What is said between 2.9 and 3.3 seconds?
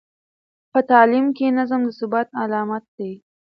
دی.